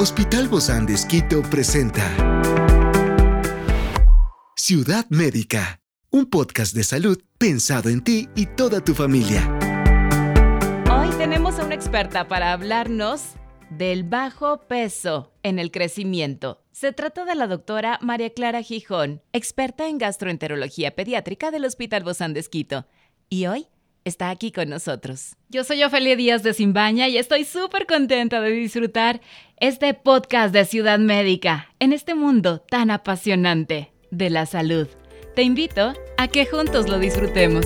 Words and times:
Hospital 0.00 0.46
Bozán 0.46 0.86
de 0.86 0.94
Esquito 0.94 1.42
presenta 1.42 2.04
Ciudad 4.54 5.04
Médica, 5.08 5.80
un 6.10 6.26
podcast 6.26 6.72
de 6.72 6.84
salud 6.84 7.20
pensado 7.36 7.88
en 7.88 8.04
ti 8.04 8.28
y 8.36 8.46
toda 8.46 8.80
tu 8.80 8.94
familia. 8.94 9.52
Hoy 10.88 11.08
tenemos 11.18 11.58
a 11.58 11.64
una 11.64 11.74
experta 11.74 12.28
para 12.28 12.52
hablarnos 12.52 13.32
del 13.70 14.04
bajo 14.04 14.68
peso 14.68 15.32
en 15.42 15.58
el 15.58 15.72
crecimiento. 15.72 16.62
Se 16.70 16.92
trata 16.92 17.24
de 17.24 17.34
la 17.34 17.48
doctora 17.48 17.98
María 18.00 18.32
Clara 18.32 18.62
Gijón, 18.62 19.20
experta 19.32 19.88
en 19.88 19.98
gastroenterología 19.98 20.94
pediátrica 20.94 21.50
del 21.50 21.64
Hospital 21.64 22.04
Bozán 22.04 22.34
de 22.34 22.40
Esquito. 22.40 22.86
Y 23.28 23.46
hoy 23.46 23.66
está 24.08 24.30
aquí 24.30 24.50
con 24.50 24.68
nosotros. 24.68 25.36
Yo 25.48 25.64
soy 25.64 25.84
Ofelia 25.84 26.16
Díaz 26.16 26.42
de 26.42 26.54
Simbaña 26.54 27.08
y 27.08 27.18
estoy 27.18 27.44
súper 27.44 27.86
contenta 27.86 28.40
de 28.40 28.50
disfrutar 28.50 29.20
este 29.58 29.94
podcast 29.94 30.52
de 30.52 30.64
Ciudad 30.64 30.98
Médica 30.98 31.68
en 31.78 31.92
este 31.92 32.14
mundo 32.14 32.60
tan 32.60 32.90
apasionante 32.90 33.92
de 34.10 34.30
la 34.30 34.46
salud. 34.46 34.88
Te 35.34 35.42
invito 35.42 35.94
a 36.16 36.28
que 36.28 36.46
juntos 36.46 36.88
lo 36.88 36.98
disfrutemos. 36.98 37.64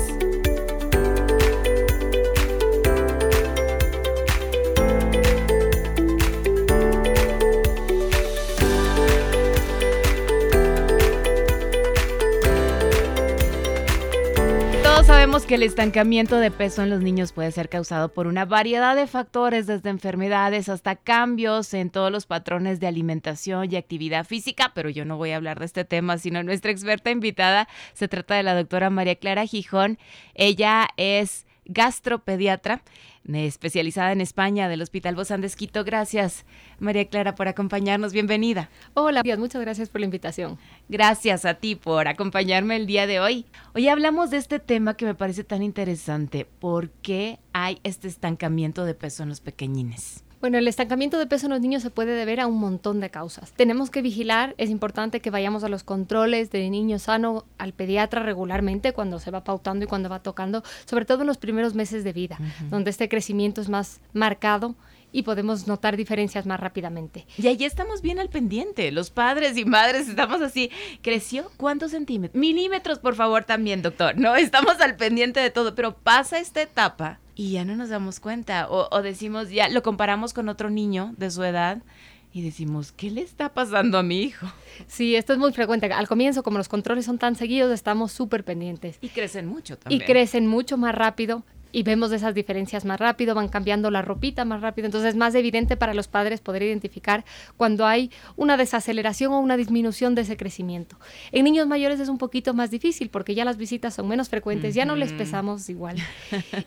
Sabemos 15.05 15.47
que 15.47 15.57
el 15.57 15.65
estancamiento 15.65 16.37
de 16.37 16.51
peso 16.51 16.83
en 16.83 16.91
los 16.91 17.01
niños 17.01 17.33
puede 17.33 17.51
ser 17.51 17.69
causado 17.69 18.13
por 18.13 18.27
una 18.27 18.45
variedad 18.45 18.95
de 18.95 19.07
factores, 19.07 19.67
desde 19.67 19.91
enfermedades 19.91 20.69
hasta 20.69 20.97
cambios 20.97 21.75
en 21.75 21.91
todos 21.91 22.13
los 22.13 22.27
patrones 22.27 22.79
de 22.79 22.87
alimentación 22.87 23.73
y 23.73 23.77
actividad 23.77 24.25
física, 24.25 24.73
pero 24.75 24.91
yo 24.91 25.05
no 25.05 25.17
voy 25.17 25.33
a 25.33 25.37
hablar 25.37 25.59
de 25.59 25.67
este 25.67 25.85
tema, 25.85 26.19
sino 26.19 26.43
nuestra 26.43 26.71
experta 26.71 27.11
invitada 27.11 27.69
se 27.95 28.07
trata 28.07 28.37
de 28.37 28.45
la 28.45 28.55
doctora 28.55 28.91
María 28.91 29.17
Clara 29.17 29.45
Gijón. 29.45 29.99
Ella 30.35 30.89
es 30.97 31.47
gastropediatra 31.73 32.83
especializada 33.33 34.13
en 34.13 34.21
España 34.21 34.69
del 34.69 34.83
Hospital 34.83 35.15
Bozán 35.15 35.41
de 35.41 35.47
Esquito. 35.47 35.85
Gracias, 35.85 36.45
María 36.79 37.09
Clara, 37.09 37.35
por 37.35 37.49
acompañarnos. 37.49 38.13
Bienvenida. 38.13 38.69
Hola, 38.95 39.23
muchas 39.39 39.61
gracias 39.61 39.89
por 39.89 40.01
la 40.01 40.07
invitación. 40.07 40.59
Gracias 40.89 41.45
a 41.45 41.55
ti 41.55 41.77
por 41.77 42.09
acompañarme 42.09 42.77
el 42.77 42.87
día 42.87 43.07
de 43.07 43.21
hoy. 43.21 43.47
Hoy 43.75 43.89
hablamos 43.89 44.31
de 44.31 44.39
este 44.39 44.59
tema 44.59 44.97
que 44.97 45.05
me 45.05 45.15
parece 45.15 45.45
tan 45.45 45.63
interesante. 45.63 46.45
¿Por 46.45 46.91
qué 46.91 47.39
hay 47.53 47.79
este 47.85 48.09
estancamiento 48.09 48.85
de 48.85 48.95
peso 48.95 49.23
en 49.23 49.29
los 49.29 49.41
pequeñines? 49.41 50.25
Bueno, 50.43 50.59
el 50.59 50.67
estancamiento 50.67 51.21
de 51.21 51.29
peso 51.29 51.47
en 51.47 51.53
los 51.53 51.61
niños 51.61 51.85
se 51.85 51.91
puede 51.91 52.17
deber 52.17 52.41
a 52.41 52.49
un 52.49 52.59
montón 52.59 52.99
de 52.99 53.11
causas. 53.11 53.53
Tenemos 53.53 53.91
que 53.91 54.03
vigilar, 54.03 54.57
es 54.59 54.71
importante 54.71 55.21
que 55.21 55.31
vayamos 55.31 55.63
a 55.63 55.69
los 55.69 55.85
controles 55.85 56.51
de 56.51 56.69
niño 56.69 56.99
sano 56.99 57.45
al 57.59 57.73
pediatra 57.73 58.25
regularmente 58.25 58.93
cuando 58.93 59.21
se 59.21 59.31
va 59.31 59.45
pautando 59.45 59.85
y 59.85 59.87
cuando 59.87 60.09
va 60.09 60.19
tocando, 60.19 60.65
sobre 60.85 61.05
todo 61.05 61.21
en 61.21 61.29
los 61.29 61.39
primeros 61.39 61.77
meses 61.77 62.03
de 62.03 62.13
vida, 62.13 62.41
donde 62.71 62.91
este 62.91 63.09
crecimiento 63.09 63.61
es 63.61 63.69
más 63.69 64.01
marcado 64.15 64.75
y 65.13 65.23
podemos 65.23 65.69
notar 65.69 65.97
diferencias 65.97 66.45
más 66.45 66.59
rápidamente. 66.59 67.25
Y 67.39 67.47
ahí 67.47 67.65
estamos 67.65 68.03
bien 68.03 68.19
al 68.19 68.29
pendiente. 68.29 68.91
Los 68.91 69.11
padres 69.11 69.57
y 69.57 69.65
madres 69.65 70.09
estamos 70.09 70.43
así. 70.43 70.73
¿Creció 71.03 71.53
cuántos 71.57 71.93
centímetros? 71.93 72.41
Milímetros, 72.41 72.99
por 72.99 73.15
favor, 73.15 73.45
también, 73.45 73.81
doctor. 73.81 74.19
No, 74.19 74.35
estamos 74.35 74.81
al 74.81 74.97
pendiente 74.97 75.39
de 75.39 75.51
todo, 75.51 75.77
pero 75.77 75.95
pasa 75.95 76.41
esta 76.41 76.63
etapa 76.63 77.21
y 77.35 77.53
ya 77.53 77.65
no 77.65 77.77
nos 77.77 77.89
damos 77.89 78.21
cuenta. 78.21 78.69
O, 78.69 79.03
decimos, 79.03 79.51
ya 79.51 79.69
lo 79.69 79.83
comparamos 79.83 80.33
con 80.35 80.49
otro 80.49 80.71
niño 80.71 81.15
de 81.17 81.31
su 81.31 81.43
edad 81.43 81.83
y 82.33 82.43
decimos, 82.43 82.93
¿qué 82.93 83.11
le 83.11 83.23
está 83.23 83.53
pasando 83.53 83.99
a 83.99 84.03
mi 84.03 84.23
hijo? 84.23 84.47
Sí, 84.87 85.17
esto 85.17 85.33
es 85.33 85.39
muy 85.39 85.53
frecuente. 85.53 85.93
Al 85.93 86.09
comienzo, 86.09 86.43
como 86.43 86.59
los 86.59 86.69
controles 86.69 87.05
son 87.05 87.19
tan 87.19 87.37
seguidos, 87.37 87.73
estamos 87.73 88.13
súper 88.13 88.45
pendientes. 88.45 88.99
Y 89.01 89.09
crecen 89.09 89.47
mucho 89.47 89.79
también. 89.79 90.01
Y 90.01 90.05
crecen 90.05 90.47
mucho 90.47 90.77
más 90.77 90.95
rápido 90.95 91.45
y 91.73 91.83
vemos 91.83 92.13
esas 92.13 92.35
diferencias 92.35 92.85
más 92.85 93.01
rápido, 93.01 93.35
van 93.35 93.49
cambiando 93.49 93.91
la 93.91 94.03
ropita 94.03 94.45
más 94.45 94.61
rápido, 94.61 94.87
entonces 94.87 95.11
es 95.11 95.17
más 95.17 95.35
evidente 95.35 95.77
para 95.77 95.95
los 95.95 96.07
padres 96.09 96.41
poder 96.41 96.63
identificar 96.63 97.25
cuando 97.57 97.87
hay 97.87 98.11
una 98.37 98.57
desaceleración 98.57 99.33
o 99.33 99.41
una 99.41 99.57
disminución 99.57 100.15
de 100.15 100.23
ese 100.23 100.37
crecimiento. 100.37 100.97
En 101.33 101.45
niños 101.45 101.67
mayores 101.67 101.99
es 102.01 102.09
un 102.09 102.19
poquito 102.19 102.55
más 102.55 102.71
difícil 102.71 103.09
porque 103.09 103.35
ya 103.35 103.45
las 103.45 103.57
visitas 103.57 103.95
son 103.95 104.09
menos 104.09 104.29
frecuentes, 104.29 104.75
ya 104.75 104.85
no 104.85 104.97
les 104.97 105.13
pesamos 105.13 105.69
igual 105.69 105.97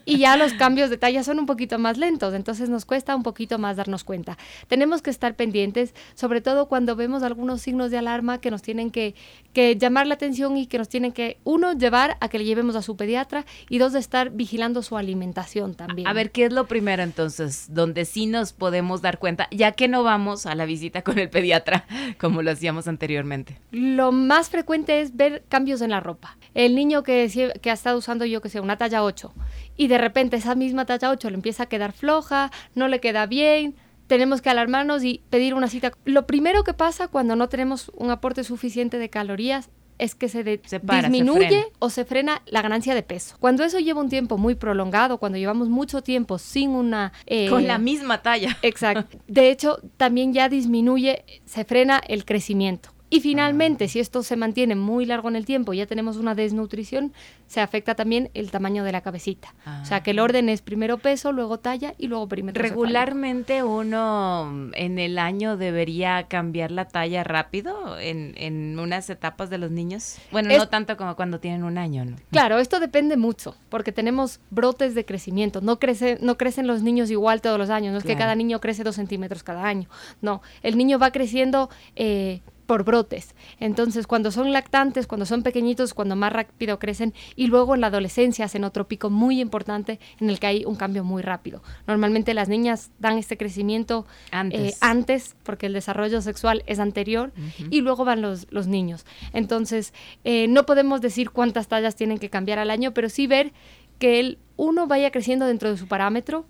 y 0.05 0.17
ya 0.17 0.38
los 0.38 0.53
cambios 0.53 0.89
de 0.89 0.97
talla 0.97 1.23
son 1.23 1.39
un 1.39 1.45
poquito 1.45 1.79
más 1.79 1.97
lentos, 1.97 2.33
entonces 2.33 2.69
nos 2.69 2.85
cuesta 2.85 3.16
un 3.16 3.23
poquito 3.23 3.59
más 3.59 3.77
darnos 3.77 4.03
cuenta. 4.03 4.37
Tenemos 4.67 5.01
que 5.01 5.11
estar 5.11 5.35
pendientes, 5.35 5.93
sobre 6.16 6.41
todo 6.41 6.67
cuando 6.67 6.95
vemos 6.95 7.23
algunos 7.23 7.61
signos 7.61 7.91
de 7.91 7.97
alarma 7.97 8.39
que 8.39 8.51
nos 8.51 8.61
tienen 8.61 8.91
que, 8.91 9.16
que 9.53 9.75
llamar 9.77 10.07
la 10.07 10.16
atención 10.16 10.57
y 10.57 10.67
que 10.67 10.77
nos 10.77 10.89
tienen 10.89 11.11
que, 11.11 11.37
uno, 11.43 11.73
llevar 11.73 12.17
a 12.19 12.29
que 12.29 12.39
le 12.39 12.45
llevemos 12.45 12.75
a 12.75 12.81
su 12.81 12.95
pediatra 12.95 13.45
y 13.69 13.77
dos, 13.77 13.95
estar 13.95 14.31
vigilando 14.31 14.81
su 14.81 14.94
alimentación 14.97 15.75
también. 15.75 16.07
A 16.07 16.13
ver, 16.13 16.31
¿qué 16.31 16.45
es 16.45 16.53
lo 16.53 16.67
primero 16.67 17.03
entonces, 17.03 17.67
donde 17.69 18.06
sí 18.06 18.25
nos 18.25 18.53
podemos 18.53 19.01
dar 19.01 19.19
cuenta, 19.19 19.47
ya 19.51 19.72
que 19.72 19.88
no 19.88 20.03
vamos 20.03 20.45
a 20.45 20.56
la 20.56 20.66
visita 20.66 21.01
con 21.01 21.19
el 21.19 21.29
pediatra 21.29 21.85
como 22.19 22.41
lo 22.41 22.51
hacíamos 22.51 22.88
anteriormente? 22.88 23.59
Lo 23.72 24.11
más 24.11 24.50
frecuente 24.50 25.01
es 25.01 25.16
ver 25.16 25.44
cambios 25.50 25.81
en 25.81 25.91
la 25.91 26.00
ropa. 26.00 26.38
El 26.53 26.75
niño 26.75 27.03
que, 27.03 27.51
que 27.61 27.69
ha 27.69 27.73
estado 27.73 27.97
usando 27.97 28.25
yo 28.25 28.41
que 28.41 28.50
sé, 28.50 28.59
una 28.59 28.78
talla 28.78 29.03
8 29.03 29.34
y 29.78 29.88
de 29.88 29.97
repente 29.97 30.38
esa 30.38 30.55
misma 30.55 30.85
talla 30.85 31.09
8 31.09 31.29
le 31.29 31.35
empieza 31.35 31.63
a 31.63 31.66
quedar 31.67 31.91
floja, 31.91 32.51
no 32.73 32.88
le 32.88 33.00
queda 33.00 33.25
bien, 33.25 33.75
tenemos 34.07 34.41
que 34.41 34.50
alarmarnos 34.50 35.03
y 35.03 35.22
pedir 35.29 35.53
una 35.53 35.67
cita. 35.67 35.91
Lo 36.05 36.28
primero 36.28 36.63
que 36.63 36.73
pasa 36.73 37.07
cuando 37.07 37.35
no 37.35 37.50
tenemos 37.50 37.91
un 37.95 38.11
aporte 38.11 38.44
suficiente 38.44 38.97
de 38.97 39.09
calorías 39.09 39.69
es 39.97 40.16
que 40.16 40.29
se, 40.29 40.44
disminuye 40.44 41.67
o 41.79 41.89
se 41.89 42.06
frena 42.06 42.41
la 42.45 42.61
ganancia 42.61 42.95
de 42.95 43.03
peso. 43.03 43.35
Cuando 43.39 43.63
eso 43.63 43.79
lleva 43.79 44.01
un 44.01 44.09
tiempo 44.09 44.38
muy 44.38 44.56
prolongado, 44.56 45.17
cuando 45.17 45.38
llevamos 45.38 45.69
mucho 45.69 46.01
tiempo 46.01 46.38
sin 46.38 46.72
una... 46.72 47.13
Eh, 47.25 47.50
Con 47.50 47.67
la 47.67 47.78
misma 47.78 48.22
talla. 48.22 48.57
Exacto. 48.61 49.17
De 49.28 49.50
hecho, 49.50 49.79
también 49.97 50.34
ya 50.34 50.50
disminuye, 50.50 51.23
se 51.45 51.66
frena 51.66 52.01
el 52.07 52.25
crecimiento. 52.25 52.94
Y 53.09 53.21
finalmente, 53.21 53.88
si 53.88 53.99
esto 53.99 54.23
se 54.23 54.35
mantiene 54.35 54.75
muy 54.75 55.05
largo 55.05 55.29
en 55.29 55.35
el 55.35 55.45
tiempo, 55.45 55.73
ya 55.73 55.85
tenemos 55.85 56.17
una 56.17 56.33
desnutrición, 56.33 57.13
se 57.47 57.61
afecta 57.61 57.93
también 57.93 58.31
el 58.33 58.49
tamaño 58.49 58.83
de 58.83 58.91
la 58.91 59.01
cabecita. 59.01 59.53
O 59.81 59.85
sea, 59.85 60.01
que 60.01 60.11
el 60.11 60.19
ah. 60.19 60.23
orden 60.23 60.49
es 60.49 60.61
primero 60.61 60.97
peso, 60.97 61.31
luego 61.31 61.59
talla 61.59 61.93
y 61.99 62.07
luego 62.07 62.27
perímetro. 62.27 62.63
Regularmente 62.63 63.61
uno 63.63 64.71
en 64.73 64.97
el 64.97 65.19
año 65.19 65.55
debería 65.55 66.23
cambiar 66.27 66.71
la 66.71 66.85
talla 66.85 67.23
rápido 67.23 67.99
en, 67.99 68.33
en 68.38 68.79
unas 68.79 69.09
etapas 69.09 69.51
de 69.51 69.59
los 69.59 69.69
niños. 69.69 70.17
Bueno, 70.31 70.49
no 70.57 70.67
tanto 70.67 70.97
como 70.97 71.16
cuando 71.16 71.39
tienen 71.39 71.63
un 71.63 71.77
año, 71.77 72.05
¿no? 72.05 72.16
Claro, 72.31 72.57
esto 72.57 72.79
depende 72.79 73.17
mucho, 73.17 73.55
porque 73.69 73.91
tenemos 73.91 74.39
brotes 74.49 74.95
de 74.95 75.05
crecimiento. 75.05 75.61
No, 75.61 75.77
crece, 75.77 76.17
no 76.22 76.37
crecen 76.37 76.66
los 76.66 76.81
niños 76.81 77.11
igual 77.11 77.41
todos 77.41 77.59
los 77.59 77.69
años, 77.69 77.91
no 77.91 77.99
es 77.99 78.03
que 78.03 78.17
cada 78.17 78.33
niño 78.33 78.59
crece 78.59 78.83
dos 78.83 78.95
centímetros 78.95 79.43
cada 79.43 79.63
año. 79.63 79.87
No, 80.22 80.41
el 80.63 80.75
niño 80.75 80.97
va 80.97 81.11
creciendo... 81.11 81.69
Eh, 81.95 82.41
por 82.66 82.84
brotes. 82.84 83.36
Entonces, 83.59 84.08
cuando 84.08 84.31
son 84.31 84.52
lactantes, 84.52 85.08
cuando 85.08 85.26
son 85.26 85.44
pequeñitos, 85.44 85.94
cuando 85.94 86.16
más 86.16 86.34
rápido 86.34 86.80
crecen 86.80 87.14
y 87.36 87.48
luego 87.48 87.76
en 87.76 87.81
la 87.81 87.88
adolescencia 87.88 88.46
hacen 88.46 88.64
otro 88.64 88.88
pico 88.88 89.09
muy 89.09 89.40
importante 89.40 90.00
en 90.20 90.30
el 90.30 90.40
que 90.40 90.48
hay 90.48 90.66
un 90.66 90.76
cambio 90.76 91.03
muy 91.03 91.22
rápido. 91.22 91.62
Normalmente 91.88 92.34
las 92.34 92.50
niñas 92.50 92.92
dan 93.00 93.18
este 93.18 93.38
crecimiento 93.38 94.06
antes, 94.31 95.31
eh, 95.31 95.36
porque 95.44 95.68
el 95.68 95.74
desarrollo 95.74 96.22
sexual 96.22 96.64
es 96.66 96.80
anterior 96.80 97.31
y 97.70 97.81
luego 97.81 98.06
van 98.06 98.22
los, 98.22 98.48
los 98.52 98.68
niños. 98.68 99.06
Entonces, 99.34 99.94
eh, 100.24 100.47
no 100.47 100.66
podemos 100.66 101.02
decir 101.02 101.32
cuántas 101.32 101.68
tallas 101.68 101.96
tienen 101.96 102.18
que 102.18 102.30
cambiar 102.30 102.59
al 102.59 102.70
año, 102.70 102.94
pero 102.94 103.09
sí 103.09 103.28
ver 103.28 103.53
que 104.00 104.20
el 104.20 104.38
uno 104.58 104.88
vaya 104.88 105.12
creciendo 105.12 105.46
dentro 105.46 105.70
de 105.70 105.78
su 105.78 105.88
parámetro 105.88 106.46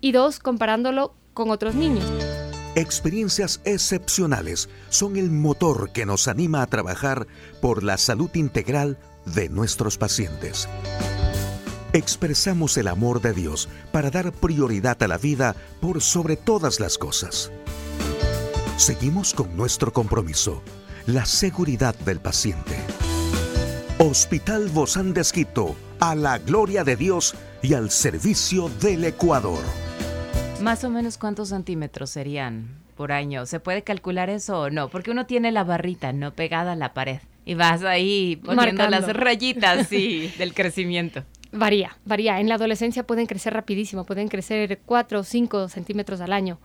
y 0.00 0.12
dos, 0.12 0.38
comparándolo 0.38 1.14
con 1.34 1.50
otros 1.50 1.74
niños. 1.74 2.04
Experiencias 2.78 3.60
excepcionales 3.64 4.68
son 4.88 5.16
el 5.16 5.32
motor 5.32 5.90
que 5.90 6.06
nos 6.06 6.28
anima 6.28 6.62
a 6.62 6.66
trabajar 6.68 7.26
por 7.60 7.82
la 7.82 7.98
salud 7.98 8.30
integral 8.34 9.00
de 9.24 9.48
nuestros 9.48 9.98
pacientes. 9.98 10.68
Expresamos 11.92 12.76
el 12.76 12.86
amor 12.86 13.20
de 13.20 13.32
Dios 13.32 13.68
para 13.90 14.12
dar 14.12 14.30
prioridad 14.30 15.02
a 15.02 15.08
la 15.08 15.18
vida 15.18 15.56
por 15.80 16.00
sobre 16.00 16.36
todas 16.36 16.78
las 16.78 16.98
cosas. 16.98 17.50
Seguimos 18.76 19.34
con 19.34 19.56
nuestro 19.56 19.92
compromiso, 19.92 20.62
la 21.06 21.26
seguridad 21.26 21.96
del 21.96 22.20
paciente. 22.20 22.76
Hospital 23.98 24.68
Bozán 24.68 25.14
de 25.14 25.22
Esquito, 25.22 25.74
a 25.98 26.14
la 26.14 26.38
gloria 26.38 26.84
de 26.84 26.94
Dios 26.94 27.34
y 27.60 27.74
al 27.74 27.90
servicio 27.90 28.70
del 28.80 29.04
Ecuador. 29.04 29.64
Más 30.60 30.82
o 30.82 30.90
menos 30.90 31.18
cuántos 31.18 31.50
centímetros 31.50 32.10
serían 32.10 32.80
por 32.96 33.12
año. 33.12 33.46
¿Se 33.46 33.60
puede 33.60 33.82
calcular 33.82 34.28
eso 34.28 34.62
o 34.62 34.70
no? 34.70 34.88
Porque 34.88 35.12
uno 35.12 35.24
tiene 35.24 35.52
la 35.52 35.62
barrita, 35.62 36.12
no 36.12 36.32
pegada 36.32 36.72
a 36.72 36.76
la 36.76 36.94
pared. 36.94 37.20
Y 37.44 37.54
vas 37.54 37.84
ahí 37.84 38.36
poniendo 38.44 38.88
las 38.88 39.06
rayitas 39.12 39.86
sí, 39.86 40.32
del 40.38 40.52
crecimiento. 40.54 41.22
Varía, 41.52 41.96
varía. 42.04 42.40
En 42.40 42.48
la 42.48 42.56
adolescencia 42.56 43.06
pueden 43.06 43.26
crecer 43.26 43.54
rapidísimo, 43.54 44.04
pueden 44.04 44.28
crecer 44.28 44.80
4 44.84 45.20
o 45.20 45.22
5 45.22 45.68
centímetros 45.68 46.20
al 46.20 46.32
año. 46.32 46.58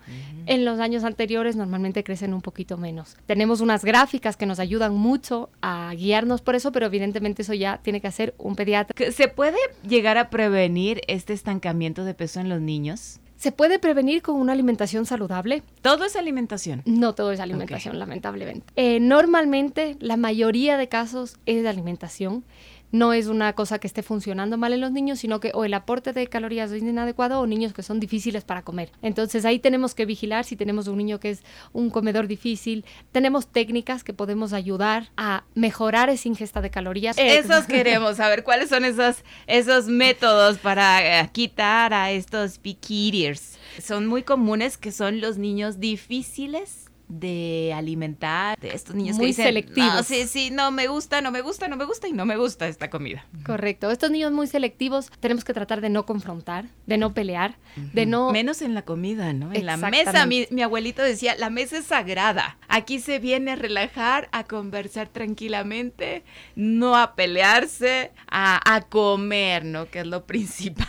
En 0.45 0.65
los 0.65 0.79
años 0.79 1.03
anteriores 1.03 1.55
normalmente 1.55 2.03
crecen 2.03 2.33
un 2.33 2.41
poquito 2.41 2.77
menos. 2.77 3.15
Tenemos 3.25 3.61
unas 3.61 3.85
gráficas 3.85 4.35
que 4.35 4.45
nos 4.45 4.59
ayudan 4.59 4.93
mucho 4.93 5.51
a 5.61 5.93
guiarnos 5.95 6.41
por 6.41 6.55
eso, 6.55 6.71
pero 6.71 6.87
evidentemente 6.87 7.43
eso 7.43 7.53
ya 7.53 7.77
tiene 7.77 8.01
que 8.01 8.07
hacer 8.07 8.33
un 8.37 8.55
pediatra. 8.55 9.11
¿Se 9.11 9.29
puede 9.29 9.57
llegar 9.87 10.17
a 10.17 10.29
prevenir 10.29 11.01
este 11.07 11.31
estancamiento 11.31 12.03
de 12.03 12.13
peso 12.13 12.41
en 12.41 12.49
los 12.49 12.59
niños? 12.59 13.21
¿Se 13.43 13.51
puede 13.51 13.77
prevenir 13.77 14.21
con 14.21 14.35
una 14.35 14.53
alimentación 14.53 15.05
saludable? 15.05 15.63
¿Todo 15.81 16.05
es 16.05 16.15
alimentación? 16.15 16.81
No 16.85 17.13
todo 17.13 17.33
es 17.33 17.41
alimentación, 17.41 17.99
lamentablemente. 17.99 18.65
Eh, 18.77 19.01
normalmente, 19.01 19.97
la 19.99 20.15
mayoría 20.15 20.77
de 20.77 20.87
casos 20.87 21.35
es 21.45 21.61
de 21.61 21.67
alimentación 21.67 22.45
no 22.93 23.11
es 23.11 23.25
una 23.25 23.53
cosa 23.53 23.79
que 23.79 23.87
esté 23.87 24.03
funcionando 24.03 24.55
mal 24.55 24.71
en 24.71 24.79
los 24.79 24.91
niños, 24.91 25.19
sino 25.19 25.39
que 25.39 25.51
o 25.55 25.65
el 25.65 25.73
aporte 25.73 26.13
de 26.13 26.27
calorías 26.27 26.71
es 26.71 26.83
inadecuado 26.83 27.39
o 27.39 27.47
niños 27.47 27.73
que 27.73 27.81
son 27.81 27.99
difíciles 27.99 28.43
para 28.43 28.61
comer. 28.61 28.91
Entonces 29.01 29.45
ahí 29.45 29.57
tenemos 29.57 29.95
que 29.95 30.05
vigilar 30.05 30.45
si 30.45 30.55
tenemos 30.55 30.87
un 30.87 30.99
niño 30.99 31.19
que 31.19 31.31
es 31.31 31.43
un 31.73 31.89
comedor 31.89 32.27
difícil. 32.27 32.85
Tenemos 33.11 33.47
técnicas 33.47 34.03
que 34.03 34.13
podemos 34.13 34.53
ayudar 34.53 35.09
a 35.17 35.43
mejorar 35.55 36.11
esa 36.11 36.27
ingesta 36.27 36.61
de 36.61 36.69
calorías. 36.69 37.17
Esos 37.17 37.65
queremos 37.67 38.17
saber 38.17 38.43
cuáles 38.43 38.69
son 38.69 38.85
esos, 38.85 39.23
esos 39.47 39.87
métodos 39.87 40.59
para 40.59 41.21
eh, 41.21 41.29
quitar 41.33 41.95
a 41.95 42.11
estos 42.11 42.59
picky 42.59 43.09
eaters. 43.09 43.57
Son 43.81 44.05
muy 44.05 44.21
comunes 44.21 44.77
que 44.77 44.91
son 44.91 45.19
los 45.19 45.39
niños 45.39 45.79
difíciles 45.79 46.92
de 47.19 47.73
alimentar 47.75 48.59
de 48.59 48.73
estos 48.73 48.95
niños 48.95 49.17
muy 49.17 49.25
que 49.25 49.27
dicen, 49.27 49.45
selectivos. 49.45 49.93
No, 49.93 50.03
sí, 50.03 50.27
sí, 50.27 50.49
no 50.51 50.71
me 50.71 50.87
gusta, 50.87 51.21
no 51.21 51.31
me 51.31 51.41
gusta, 51.41 51.67
no 51.67 51.77
me 51.77 51.85
gusta 51.85 52.07
y 52.07 52.13
no 52.13 52.25
me 52.25 52.37
gusta 52.37 52.67
esta 52.67 52.89
comida. 52.89 53.25
Correcto. 53.45 53.91
Estos 53.91 54.11
niños 54.11 54.31
muy 54.31 54.47
selectivos 54.47 55.11
tenemos 55.19 55.43
que 55.43 55.53
tratar 55.53 55.81
de 55.81 55.89
no 55.89 56.05
confrontar, 56.05 56.65
de 56.85 56.97
no 56.97 57.13
pelear, 57.13 57.55
de 57.75 58.05
no... 58.05 58.31
Menos 58.31 58.61
en 58.61 58.73
la 58.73 58.83
comida, 58.83 59.33
¿no? 59.33 59.53
En 59.53 59.65
la 59.65 59.77
mesa, 59.77 60.25
mi, 60.25 60.47
mi, 60.49 60.61
abuelito 60.61 61.01
decía, 61.01 61.35
la 61.35 61.49
mesa 61.49 61.77
es 61.77 61.85
sagrada. 61.85 62.57
Aquí 62.67 62.99
se 62.99 63.19
viene 63.19 63.51
a 63.51 63.55
relajar, 63.55 64.29
a 64.31 64.43
conversar 64.45 65.07
tranquilamente, 65.09 66.23
no 66.55 66.97
a 66.97 67.15
pelearse, 67.15 68.11
a, 68.27 68.75
a 68.75 68.81
comer, 68.81 69.65
¿no? 69.65 69.89
Que 69.89 69.99
es 69.99 70.07
lo 70.07 70.25
principal. 70.25 70.87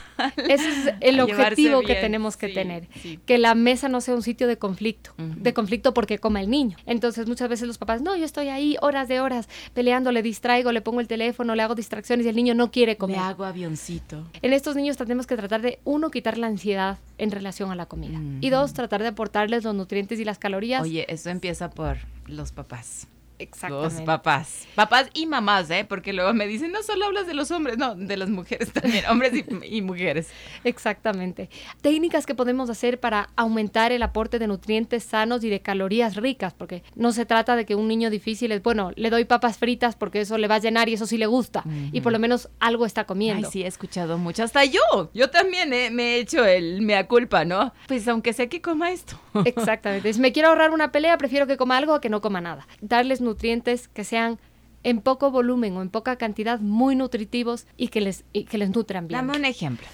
Ese 0.48 0.68
es 0.68 0.94
el 1.00 1.20
objetivo 1.20 1.82
que 1.82 1.94
tenemos 1.94 2.36
que 2.36 2.48
sí, 2.48 2.54
tener. 2.54 2.88
Sí. 3.02 3.20
Que 3.26 3.38
la 3.38 3.54
mesa 3.54 3.88
no 3.88 4.00
sea 4.00 4.14
un 4.14 4.22
sitio 4.22 4.46
de 4.46 4.58
conflicto, 4.58 5.12
uh 5.18 5.22
-huh. 5.22 5.34
de 5.34 5.54
conflicto 5.54 5.94
porque 5.94 6.13
coma 6.18 6.40
el 6.40 6.50
niño. 6.50 6.76
Entonces 6.86 7.26
muchas 7.26 7.48
veces 7.48 7.66
los 7.66 7.78
papás, 7.78 8.02
no, 8.02 8.16
yo 8.16 8.24
estoy 8.24 8.48
ahí 8.48 8.76
horas 8.80 9.08
de 9.08 9.20
horas 9.20 9.48
peleando, 9.72 10.12
le 10.12 10.22
distraigo, 10.22 10.72
le 10.72 10.80
pongo 10.80 11.00
el 11.00 11.08
teléfono, 11.08 11.54
le 11.54 11.62
hago 11.62 11.74
distracciones 11.74 12.26
y 12.26 12.28
el 12.28 12.36
niño 12.36 12.54
no 12.54 12.70
quiere 12.70 12.96
comer. 12.96 13.16
Le 13.16 13.22
hago 13.22 13.44
avioncito. 13.44 14.24
En 14.42 14.52
estos 14.52 14.76
niños 14.76 14.96
tenemos 14.96 15.26
que 15.26 15.36
tratar 15.36 15.62
de, 15.62 15.80
uno, 15.84 16.10
quitar 16.10 16.38
la 16.38 16.46
ansiedad 16.46 16.98
en 17.18 17.30
relación 17.30 17.70
a 17.70 17.74
la 17.74 17.86
comida. 17.86 18.20
Y 18.40 18.50
dos, 18.50 18.72
tratar 18.72 19.02
de 19.02 19.08
aportarles 19.08 19.64
los 19.64 19.74
nutrientes 19.74 20.18
y 20.20 20.24
las 20.24 20.38
calorías. 20.38 20.82
Oye, 20.82 21.06
eso 21.08 21.30
empieza 21.30 21.70
por 21.70 21.98
los 22.26 22.52
papás. 22.52 23.08
Exactamente. 23.38 23.94
Los 23.96 24.02
papás. 24.04 24.68
Papás 24.74 25.10
y 25.14 25.26
mamás, 25.26 25.70
¿eh? 25.70 25.84
Porque 25.88 26.12
luego 26.12 26.32
me 26.34 26.46
dicen, 26.46 26.72
no 26.72 26.82
solo 26.82 27.06
hablas 27.06 27.26
de 27.26 27.34
los 27.34 27.50
hombres, 27.50 27.78
no, 27.78 27.94
de 27.94 28.16
las 28.16 28.28
mujeres 28.30 28.72
también, 28.72 29.04
hombres 29.06 29.32
y, 29.34 29.76
y, 29.76 29.82
mujeres. 29.82 30.28
Exactamente. 30.62 31.50
Técnicas 31.80 32.26
que 32.26 32.34
podemos 32.34 32.70
hacer 32.70 33.00
para 33.00 33.30
aumentar 33.36 33.92
el 33.92 34.02
aporte 34.02 34.38
de 34.38 34.46
nutrientes 34.46 35.04
sanos 35.04 35.42
y 35.44 35.50
de 35.50 35.60
calorías 35.60 36.16
ricas, 36.16 36.54
porque 36.54 36.82
no 36.94 37.12
se 37.12 37.26
trata 37.26 37.56
de 37.56 37.64
que 37.64 37.74
un 37.74 37.88
niño 37.88 38.10
difícil 38.10 38.52
es, 38.52 38.62
bueno, 38.62 38.92
le 38.96 39.10
doy 39.10 39.24
papas 39.24 39.58
fritas 39.58 39.96
porque 39.96 40.20
eso 40.20 40.38
le 40.38 40.48
va 40.48 40.56
a 40.56 40.60
llenar 40.60 40.88
y 40.88 40.94
eso 40.94 41.06
sí 41.06 41.18
le 41.18 41.26
gusta, 41.26 41.62
uh 41.64 41.68
-huh. 41.68 41.90
y 41.92 42.00
por 42.00 42.12
lo 42.12 42.18
menos 42.18 42.48
algo 42.60 42.86
está 42.86 43.04
comiendo. 43.04 43.46
Ay, 43.48 43.52
sí, 43.52 43.62
he 43.62 43.66
escuchado 43.66 44.18
mucho, 44.18 44.42
hasta 44.42 44.64
yo, 44.64 45.10
yo 45.12 45.30
también 45.30 45.72
eh, 45.72 45.90
me 45.90 46.14
he 46.16 46.18
hecho 46.20 46.44
el 46.44 46.82
mea 46.82 47.06
culpa, 47.08 47.44
¿no? 47.44 47.72
Pues 47.88 48.06
aunque 48.08 48.32
sé 48.32 48.48
que 48.48 48.60
coma 48.60 48.92
esto. 48.92 49.18
Exactamente. 49.44 50.12
Si 50.12 50.20
me 50.20 50.32
quiero 50.32 50.48
ahorrar 50.48 50.70
una 50.70 50.92
pelea, 50.92 51.18
prefiero 51.18 51.46
que 51.46 51.56
coma 51.56 51.76
algo 51.76 51.94
a 51.94 52.00
que 52.00 52.08
no 52.08 52.20
coma 52.20 52.40
nada. 52.40 52.66
Darles 52.80 53.20
nutrientes 53.24 53.88
que 53.88 54.04
sean 54.04 54.38
en 54.84 55.00
poco 55.00 55.30
volumen 55.30 55.76
o 55.76 55.82
en 55.82 55.90
poca 55.90 56.16
cantidad 56.16 56.60
muy 56.60 56.94
nutritivos 56.94 57.66
y 57.76 57.88
que 57.88 58.00
les, 58.00 58.24
y 58.32 58.44
que 58.44 58.58
les 58.58 58.70
nutran 58.70 59.08
bien. 59.08 59.26
Dame 59.26 59.38
un 59.38 59.44
ejemplo. 59.44 59.86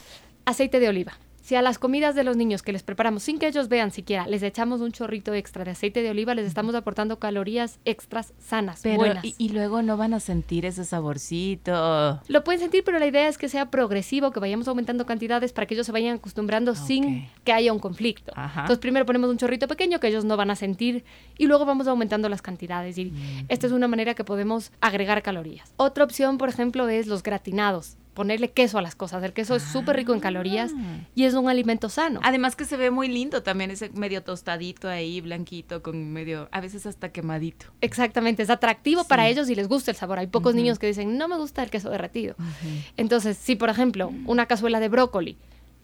Aceite 0.45 0.81
de 0.81 0.89
oliva. 0.89 1.13
Si 1.51 1.57
a 1.57 1.63
las 1.63 1.81
comidas 1.81 2.15
de 2.15 2.23
los 2.23 2.37
niños 2.37 2.63
que 2.63 2.73
les 2.73 2.85
preparamos 2.85 3.25
sin 3.25 3.41
que 3.41 3.49
ellos 3.49 3.69
vean 3.69 3.91
siquiera, 3.91 4.29
les 4.29 4.41
echamos 4.45 4.81
un 4.83 4.93
chorrito 4.93 5.35
extra 5.35 5.65
de 5.65 5.73
aceite 5.73 6.01
de 6.01 6.11
oliva, 6.11 6.33
les 6.37 6.47
estamos 6.47 6.77
aportando 6.77 7.19
calorías 7.19 7.81
extras 7.85 8.35
sanas, 8.39 8.79
pero, 8.85 8.99
buenas. 8.99 9.25
Y, 9.25 9.35
y, 9.37 9.49
luego 9.49 9.83
no 9.83 9.97
van 9.97 10.15
a 10.15 10.21
sentir 10.21 10.65
ese 10.65 10.85
saborcito. 10.85 12.23
Lo 12.29 12.45
pueden 12.45 12.61
sentir, 12.61 12.85
pero 12.85 13.01
la 13.01 13.07
idea 13.07 13.27
es 13.27 13.37
que 13.37 13.49
sea 13.49 13.69
progresivo, 13.69 14.31
que 14.31 14.39
vayamos 14.39 14.69
aumentando 14.69 15.07
cantidades 15.07 15.53
para 15.53 15.67
que 15.67 15.75
ellos 15.75 15.87
se 15.87 15.91
vayan 15.91 16.19
acostumbrando 16.19 16.71
okay. 16.71 16.85
sin 16.87 17.29
que 17.43 17.53
haya 17.53 17.73
un 17.73 17.81
conflicto. 17.81 18.33
Ajá. 18.37 18.61
Entonces 18.61 18.79
primero 18.79 19.05
ponemos 19.05 19.29
un 19.29 19.37
chorrito 19.37 19.67
pequeño 19.67 19.99
que 19.99 20.07
ellos 20.07 20.25
no 20.25 20.37
van 20.37 20.53
a 20.53 20.55
sentir 20.55 21.03
y 21.37 21.47
luego 21.47 21.65
vamos 21.65 21.89
aumentando 21.89 22.29
las 22.29 22.43
cantidades. 22.43 22.97
Y 22.97 23.07
mm. 23.07 23.47
esta 23.49 23.67
es 23.67 23.73
una 23.73 23.89
manera 23.89 24.15
que 24.15 24.23
podemos 24.23 24.71
agregar 24.81 25.21
calorías. 25.25 25.75
Otra 25.79 26.05
opción, 26.05 26.39
por 26.39 26.49
ejemplo, 26.49 26.89
es 26.89 27.09
los 27.09 27.25
gratinados 27.25 27.97
ponerle 28.15 28.51
queso 28.51 28.79
a 28.79 28.83
las 28.83 28.95
cosas. 28.95 29.23
El 29.23 29.33
queso 29.33 29.55
es 29.55 29.63
súper 29.63 29.97
rico 29.97 30.13
en 30.13 30.21
calorías 30.21 30.73
y 31.15 31.25
es 31.25 31.35
un 31.35 31.49
alimento 31.49 31.89
sano. 31.89 32.21
Además 32.23 32.57
que 32.57 32.65
se 32.65 32.77
ve 32.77 32.91
muy 32.91 33.09
lindo 33.09 33.43
también 33.43 33.71
ese 33.71 33.91
medio 33.91 34.23
tostadito 34.23 34.89
ahí, 34.89 35.21
blanquito, 35.21 35.83
con 35.83 36.13
medio, 36.13 36.49
a 36.53 36.61
veces 36.61 36.87
hasta 36.87 37.11
quemadito. 37.11 37.67
Exactamente, 37.81 38.43
es 38.43 38.51
atractivo 38.51 39.03
sí. 39.03 39.09
para 39.09 39.29
ellos 39.29 39.49
y 39.49 39.55
les 39.55 39.69
gusta 39.69 39.91
el 39.91 39.97
sabor. 39.97 40.19
Hay 40.19 40.27
pocos 40.27 40.53
uh 40.53 40.57
-huh. 40.57 40.61
niños 40.63 40.79
que 40.79 40.87
dicen, 40.87 41.17
no 41.17 41.29
me 41.29 41.37
gusta 41.37 41.63
el 41.63 41.71
queso 41.71 41.91
derretido. 41.91 42.35
Uh 42.39 42.43
-huh. 42.43 42.85
Entonces, 42.97 43.37
si 43.37 43.57
por 43.57 43.71
ejemplo, 43.71 44.13
una 44.27 44.47
cazuela 44.47 44.81
de 44.81 44.89
brócoli, 44.89 45.37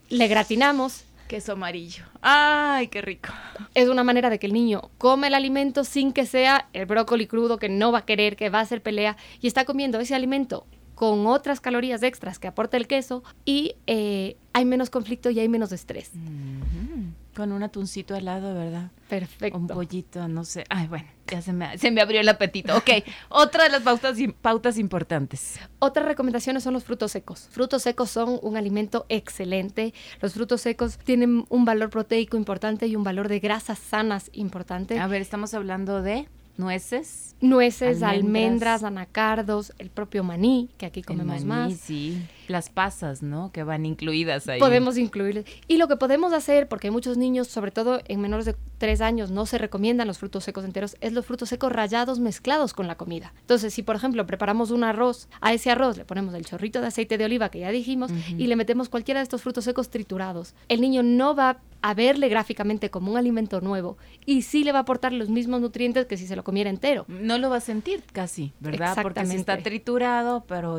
le 0.09 0.29
gratinamos, 0.29 1.05
queso 1.27 1.53
amarillo. 1.53 2.05
¡Ay, 2.23 2.89
qué 2.89 3.03
rico! 3.03 3.31
Es 3.75 3.89
una 3.89 4.05
manera 4.05 4.31
de 4.31 4.39
que 4.39 4.47
el 4.47 4.53
niño 4.53 4.91
come 4.99 5.27
el 5.27 5.35
alimento 5.35 5.85
sin 5.85 6.13
que 6.13 6.25
sea 6.27 6.69
el 6.73 6.87
brócoli 6.87 7.27
crudo 7.27 7.59
que 7.59 7.69
no 7.69 7.93
va 7.93 8.01
a 8.01 8.05
querer, 8.05 8.37
que 8.37 8.49
va 8.49 8.61
a 8.61 8.63
hacer 8.63 8.83
pelea 8.83 9.17
y 9.41 9.47
está 9.47 9.65
comiendo 9.65 9.99
ese 9.99 10.15
alimento 10.15 10.67
con 10.97 11.27
otras 11.27 11.61
calorías 11.61 12.03
extras 12.03 12.39
que 12.39 12.49
aporta 12.49 12.79
el 12.79 12.89
queso 12.89 13.23
y 13.45 13.77
eh, 13.87 14.37
hay 14.55 14.65
menos 14.65 14.89
conflicto 14.89 15.29
y 15.31 15.39
hay 15.39 15.49
menos 15.49 15.71
estrés. 15.71 16.11
Mm 16.15 16.63
-hmm. 16.63 17.13
Con 17.37 17.53
un 17.53 17.63
atuncito 17.63 18.15
al 18.15 18.25
lado, 18.25 18.55
¿verdad? 18.55 18.91
Perfecto. 19.07 19.59
Un 19.59 19.67
pollito, 19.67 20.27
no 20.27 20.43
sé. 20.43 20.65
Ay, 20.71 20.87
bueno, 20.87 21.07
ya 21.27 21.43
se 21.43 21.53
me, 21.53 21.77
se 21.77 21.91
me 21.91 22.01
abrió 22.01 22.19
el 22.23 22.29
apetito. 22.31 22.75
Ok, 22.75 22.89
otra 23.29 23.65
de 23.65 23.69
las 23.69 23.83
pautas, 23.83 24.17
pautas 24.41 24.79
importantes. 24.79 25.61
Otras 25.81 26.07
recomendaciones 26.07 26.63
son 26.63 26.73
los 26.73 26.85
frutos 26.85 27.13
secos. 27.13 27.47
Frutos 27.51 27.83
secos 27.83 28.11
son 28.11 28.39
un 28.41 28.57
alimento 28.57 29.05
excelente. 29.11 29.93
Los 30.23 30.33
frutos 30.33 30.63
secos 30.63 30.97
tienen 30.97 31.45
un 31.51 31.67
valor 31.67 31.91
proteico 31.91 32.39
importante 32.39 32.87
y 32.87 32.97
un 32.97 33.05
valor 33.05 33.29
de 33.29 33.39
grasas 33.39 33.79
sanas 33.79 34.31
importante. 34.33 34.99
A 34.99 35.07
ver, 35.09 35.21
estamos 35.21 35.53
hablando 35.53 36.01
de 36.01 36.27
nueces. 36.59 37.35
Nueces, 37.41 38.03
almendras. 38.03 38.25
almendras, 38.25 38.85
anacardos, 38.85 39.73
el 39.79 39.91
propio 39.91 40.25
maní, 40.25 40.71
que 40.79 40.87
aquí 40.87 41.03
comemos 41.03 41.43
el 41.43 41.47
maní, 41.47 41.73
más. 41.73 41.81
Sí, 41.81 42.23
las 42.49 42.71
pasas, 42.71 43.23
¿no? 43.23 43.53
Que 43.53 43.63
van 43.63 43.85
incluidas 43.85 44.49
ahí. 44.49 44.59
Podemos 44.59 44.97
incluir. 44.97 45.45
Y 45.69 45.77
lo 45.77 45.87
que 45.87 45.97
podemos 45.97 46.33
hacer, 46.33 46.67
porque 46.69 46.87
hay 46.87 46.93
muchos 46.93 47.19
niños, 47.19 47.49
sobre 47.49 47.73
todo 47.73 48.01
en 48.09 48.21
menores 48.21 48.47
de 48.47 48.57
tres 48.79 49.01
años, 49.01 49.31
no 49.31 49.45
se 49.47 49.59
recomiendan 49.59 50.07
los 50.07 50.19
frutos 50.19 50.45
secos 50.45 50.65
enteros, 50.65 50.97
es 51.01 51.13
los 51.13 51.27
frutos 51.27 51.49
secos 51.51 51.73
rallados 51.73 52.21
mezclados 52.21 52.73
con 52.73 52.87
la 52.87 52.97
comida. 52.97 53.35
Entonces, 53.41 53.75
si 53.75 53.83
por 53.83 53.97
ejemplo 53.97 54.27
preparamos 54.27 54.71
un 54.71 54.85
arroz, 54.85 55.29
a 55.41 55.53
ese 55.53 55.71
arroz 55.71 55.97
le 55.97 56.05
ponemos 56.05 56.35
el 56.35 56.47
chorrito 56.47 56.81
de 56.81 56.87
aceite 56.87 57.19
de 57.19 57.25
oliva 57.25 57.51
que 57.51 57.61
ya 57.61 57.71
dijimos 57.71 58.11
uh 58.11 58.15
-huh. 58.15 58.41
y 58.41 58.47
le 58.47 58.57
metemos 58.57 58.89
cualquiera 58.89 59.21
de 59.21 59.25
estos 59.25 59.43
frutos 59.43 59.65
secos 59.65 59.91
triturados, 59.91 60.55
el 60.69 60.81
niño 60.81 61.03
no 61.03 61.35
va 61.35 61.51
a 61.51 61.59
verle 61.95 62.29
gráficamente 62.29 62.91
como 62.91 63.13
un 63.13 63.19
alimento 63.19 63.61
nuevo 63.61 63.97
y 64.25 64.43
sí 64.43 64.65
le 64.65 64.73
va 64.73 64.79
a 64.79 64.83
aportar 64.83 65.13
los 65.13 65.29
mismos 65.29 65.61
nutrientes 65.61 66.07
que 66.07 66.17
si 66.17 66.27
se 66.27 66.37
lo 66.37 66.45
comiera 66.45 66.71
entero. 66.71 67.05
No 67.09 67.39
lo 67.39 67.51
va 67.51 67.57
a 67.57 67.61
sentir 67.61 68.03
casi, 68.13 68.53
¿verdad? 68.61 68.97
Porque 69.03 69.25
si 69.27 69.37
está 69.37 69.59
triturado, 69.59 70.45
pero 70.47 70.79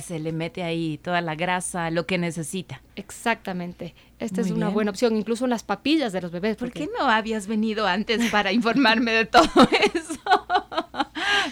se 0.00 0.18
le 0.18 0.32
mete 0.32 0.62
ahí 0.62 0.98
toda 0.98 1.20
la 1.20 1.34
grasa, 1.34 1.90
lo 1.90 2.06
que 2.06 2.18
necesita. 2.18 2.82
Exactamente. 2.96 3.94
Esta 4.18 4.42
Muy 4.42 4.50
es 4.50 4.56
una 4.56 4.66
bien. 4.66 4.74
buena 4.74 4.90
opción, 4.90 5.16
incluso 5.16 5.44
en 5.44 5.50
las 5.50 5.62
papillas 5.64 6.12
de 6.12 6.20
los 6.20 6.30
bebés. 6.30 6.56
¿Por 6.56 6.70
qué 6.72 6.88
no 6.98 7.06
habías 7.08 7.46
venido 7.46 7.86
antes 7.86 8.30
para 8.30 8.52
informarme 8.52 9.10
de 9.12 9.24
todo 9.26 9.44
eso? 9.94 10.13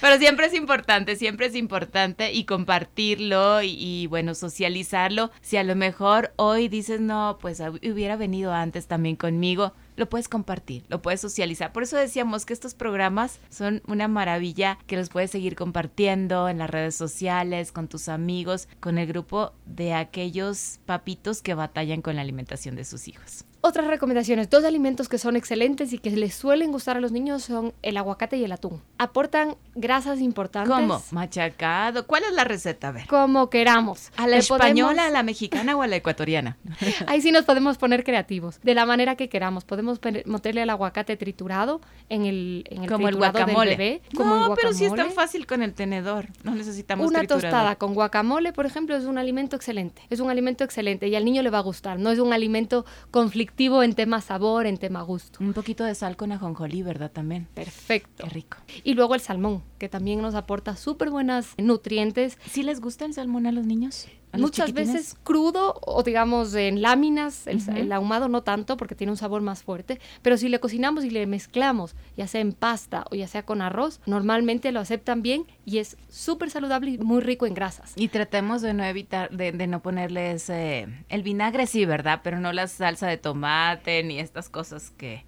Pero 0.03 0.19
siempre 0.19 0.47
es 0.47 0.55
importante, 0.55 1.15
siempre 1.15 1.47
es 1.47 1.55
importante 1.55 2.33
y 2.33 2.43
compartirlo 2.43 3.63
y, 3.63 4.09
bueno, 4.09 4.35
socializarlo. 4.35 5.31
Si 5.43 5.57
a 5.57 5.63
lo 5.63 5.77
mejor 5.77 6.33
hoy 6.35 6.67
dices, 6.67 7.01
no, 7.01 7.39
pues 7.41 7.61
hubiera 7.61 8.17
venido 8.17 8.53
antes 8.53 8.89
también 8.89 9.15
conmigo, 9.15 9.75
lo 9.95 10.09
puedes 10.09 10.29
compartir, 10.29 10.83
lo 10.89 11.01
puedes 11.03 11.21
socializar. 11.21 11.73
Por 11.73 11.85
eso 11.85 11.97
decíamos 11.97 12.45
que 12.45 12.53
estos 12.53 12.75
programas 12.75 13.39
son 13.49 13.81
una 13.87 14.09
maravilla 14.09 14.77
que 14.89 14.97
los 14.97 15.09
puedes 15.09 15.31
seguir 15.31 15.55
compartiendo 15.55 16.49
en 16.49 16.59
las 16.59 16.69
redes 16.69 16.97
sociales, 16.97 17.71
con 17.71 17.87
tus 17.87 18.09
amigos, 18.09 18.67
con 18.81 18.99
el 18.99 19.07
grupo 19.07 19.53
de 19.67 19.95
aquellos 19.95 20.81
papitos 20.85 21.43
que 21.43 21.55
batallan 21.55 22.03
con 22.03 22.17
la 22.17 22.23
alimentación 22.23 22.75
de 22.75 22.85
sus 22.85 23.07
hijos. 23.07 23.45
Otras 23.65 23.87
recomendaciones, 23.87 24.51
dos 24.51 24.65
alimentos 24.65 25.09
que 25.09 25.19
son 25.19 25.37
excelentes 25.37 25.93
y 25.93 25.99
que 25.99 26.11
les 26.11 26.35
suelen 26.35 26.73
gustar 26.73 26.97
a 26.97 27.01
los 27.01 27.13
niños 27.13 27.45
son 27.45 27.73
el 27.83 27.97
aguacate 27.97 28.37
y 28.37 28.43
el 28.43 28.51
atún. 28.51 28.83
Aportan 28.99 29.55
grasas 29.77 30.19
importantes. 30.19 30.75
¿Cómo? 30.75 31.01
Machacado. 31.13 32.05
¿Cuál 32.09 32.25
es 32.25 32.33
la 32.33 32.43
receta? 32.43 32.89
A 32.89 32.91
ver. 32.91 33.07
Como 33.07 33.51
queramos. 33.51 34.11
¿A 34.17 34.27
la 34.27 34.39
española, 34.39 35.07
a 35.07 35.11
la 35.11 35.23
mexicana 35.23 35.77
o 35.77 35.83
a 35.83 35.87
la 35.87 35.95
ecuatoriana? 35.95 36.57
Ahí 37.07 37.21
sí 37.21 37.31
nos 37.31 37.45
podemos 37.45 37.79
poner 37.79 38.03
creativos, 38.03 38.59
de 38.65 38.75
la 38.75 38.85
manera 38.85 39.15
que 39.15 39.29
queramos. 39.29 39.65
Podemos 39.65 40.01
meterle 40.25 40.63
el 40.63 40.71
aguacate 40.71 41.17
triturado 41.17 41.81
en 42.09 42.27
el, 42.27 42.65
en 42.69 42.83
el 42.83 42.91
como 42.91 43.09
el 43.09 43.15
guacamole. 43.15 43.77
bebé. 43.77 44.03
Como 44.17 44.35
no, 44.35 44.55
pero 44.57 44.73
sí 44.73 44.87
es 44.87 44.95
tan 44.97 45.13
fácil 45.13 45.47
con 45.47 45.63
el 45.63 45.73
tenedor. 45.73 46.27
No 46.43 46.57
necesitamos 46.57 47.07
Una 47.07 47.29
tostada 47.29 47.77
con 47.77 47.95
guacamole, 47.95 48.53
por 48.53 48.67
ejemplo, 48.67 48.97
es 48.97 49.05
un 49.05 49.19
alimento 49.19 49.55
excelente. 49.55 50.03
Es 50.11 50.19
un 50.19 50.31
alimento 50.31 50.65
excelente 50.65 51.07
y 51.07 51.15
al 51.15 51.25
niño 51.25 51.45
le 51.45 51.51
va 51.51 51.59
a 51.59 51.63
gustar. 51.63 52.01
No 52.01 52.11
es 52.11 52.19
un 52.19 52.33
alimento 52.33 52.85
conflictivo 53.13 53.52
en 53.83 53.95
tema 53.95 54.21
sabor, 54.21 54.67
en 54.67 54.77
tema 54.77 55.03
gusto. 55.03 55.39
Un 55.43 55.53
poquito 55.53 55.85
de 55.85 55.95
sal 55.95 56.17
con 56.17 56.33
ajonjolí, 56.33 56.83
¿verdad? 56.83 57.11
También. 57.11 57.49
Perfecto. 57.55 58.25
Qué 58.25 58.31
rico. 58.31 58.59
Y 58.85 58.95
luego 58.95 59.15
el 59.15 59.21
salmón, 59.21 59.63
que 59.79 59.89
también 59.89 60.21
nos 60.21 60.35
aporta 60.35 60.77
súper 60.77 61.11
buenas 61.11 61.55
nutrientes. 61.59 62.39
¿Sí 62.51 62.63
les 62.63 62.81
gusta 62.81 63.05
el 63.05 63.15
salmón 63.15 63.47
a 63.47 63.53
los 63.53 63.67
niños? 63.67 64.07
Muchas 64.33 64.73
veces 64.73 65.17
crudo 65.23 65.79
o 65.83 66.03
digamos 66.03 66.55
en 66.55 66.83
láminas, 66.83 67.47
el, 67.47 67.93
ahumado 67.93 68.29
no 68.29 68.43
tanto 68.43 68.77
porque 68.77 68.95
tiene 68.95 69.11
un 69.11 69.17
sabor 69.17 69.43
más 69.43 69.63
fuerte, 69.63 70.01
pero 70.23 70.37
si 70.37 70.49
le 70.49 70.61
cocinamos 70.61 71.05
y 71.05 71.11
le 71.11 71.27
mezclamos, 71.27 71.95
ya 72.17 72.27
sea 72.27 72.41
en 72.41 72.53
pasta 72.53 73.05
o 73.11 73.15
ya 73.15 73.29
sea 73.29 73.45
con 73.45 73.63
arroz, 73.63 74.01
normalmente 74.07 74.73
lo 74.73 74.81
aceptan 74.81 75.23
bien 75.23 75.47
y 75.65 75.79
es 75.79 75.97
súper 76.09 76.51
saludable 76.51 76.93
y 76.93 76.99
muy 76.99 77.21
rico 77.21 77.47
en 77.47 77.55
grasas. 77.55 77.93
Y 77.97 78.09
tratemos 78.09 78.63
de 78.63 78.75
no 78.75 78.85
evitar, 78.85 79.31
de, 79.31 79.53
no 79.67 79.81
ponerles 79.81 80.49
eh, 80.51 80.89
el 81.09 81.23
vinagre, 81.23 81.67
sí, 81.67 81.85
¿verdad? 81.85 82.21
Pero 82.23 82.41
no 82.41 82.53
la 82.53 82.69
salsa 82.69 83.07
de 83.07 83.19
tomate 83.19 84.03
ni 84.03 84.19
estas 84.19 84.49
cosas 84.49 84.91
que, 84.91 85.25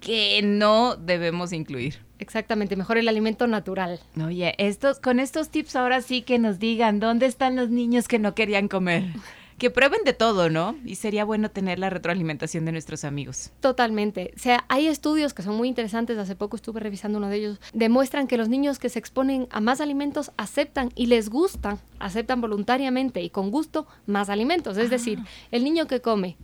que 0.00 0.40
no 0.42 0.96
debemos 0.96 1.52
incluir. 1.52 2.06
Exactamente, 2.18 2.76
mejor 2.76 2.98
el 2.98 3.08
alimento 3.08 3.46
natural. 3.46 4.00
Oye, 4.22 4.54
estos, 4.58 5.00
con 5.00 5.20
estos 5.20 5.50
tips 5.50 5.76
ahora 5.76 6.00
sí 6.00 6.22
que 6.22 6.38
nos 6.38 6.58
digan 6.58 7.00
dónde 7.00 7.26
están 7.26 7.56
los 7.56 7.70
niños 7.70 8.08
que 8.08 8.18
no 8.18 8.34
querían 8.34 8.68
comer. 8.68 9.04
Que 9.58 9.70
prueben 9.70 10.04
de 10.04 10.12
todo, 10.12 10.50
¿no? 10.50 10.76
Y 10.84 10.96
sería 10.96 11.24
bueno 11.24 11.50
tener 11.50 11.78
la 11.78 11.88
retroalimentación 11.88 12.66
de 12.66 12.72
nuestros 12.72 13.04
amigos. 13.04 13.52
Totalmente. 13.60 14.34
O 14.36 14.38
sea, 14.38 14.66
hay 14.68 14.86
estudios 14.86 15.32
que 15.32 15.42
son 15.42 15.56
muy 15.56 15.66
interesantes, 15.66 16.18
hace 16.18 16.36
poco 16.36 16.56
estuve 16.56 16.78
revisando 16.78 17.16
uno 17.16 17.30
de 17.30 17.36
ellos, 17.36 17.60
demuestran 17.72 18.26
que 18.26 18.36
los 18.36 18.50
niños 18.50 18.78
que 18.78 18.90
se 18.90 18.98
exponen 18.98 19.48
a 19.50 19.62
más 19.62 19.80
alimentos 19.80 20.30
aceptan 20.36 20.90
y 20.94 21.06
les 21.06 21.30
gustan, 21.30 21.78
aceptan 22.00 22.42
voluntariamente 22.42 23.22
y 23.22 23.30
con 23.30 23.50
gusto 23.50 23.86
más 24.04 24.28
alimentos. 24.28 24.76
Es 24.76 24.90
decir, 24.90 25.20
ah. 25.22 25.26
el 25.50 25.64
niño 25.64 25.86
que 25.86 26.02
come 26.02 26.36